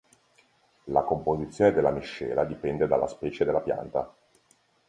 [0.85, 4.11] La composizione della miscela dipende dalla specie della pianta.